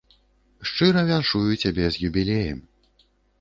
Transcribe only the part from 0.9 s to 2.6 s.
віншую цябе з юбілеем.